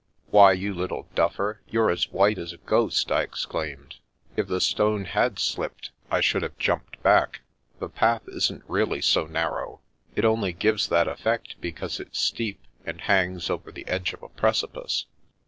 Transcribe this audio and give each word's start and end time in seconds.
"Why, 0.31 0.53
you 0.53 0.73
little 0.73 1.07
duffer, 1.13 1.61
you're 1.69 1.91
as 1.91 2.09
white 2.11 2.39
as 2.39 2.53
a 2.53 2.57
ghost!" 2.57 3.11
I 3.11 3.21
exclaimed." 3.21 3.97
If 4.35 4.47
the 4.47 4.59
stone 4.59 5.05
had 5.05 5.37
slipped 5.37 5.91
I 6.09 6.21
should 6.21 6.41
have 6.41 6.57
jumped 6.57 6.99
back. 7.03 7.41
The 7.77 7.87
path 7.87 8.23
isn't 8.27 8.63
really 8.67 9.03
so 9.03 9.27
narrow. 9.27 9.79
It 10.15 10.25
only 10.25 10.53
gives 10.53 10.87
that 10.87 11.07
effect 11.07 11.61
because 11.61 11.99
it's 11.99 12.19
steep, 12.19 12.59
and 12.83 13.01
hangs 13.01 13.47
over 13.47 13.71
the 13.71 13.87
edge 13.87 14.11
of 14.13 14.23
a 14.23 14.29
precipice. 14.29 15.05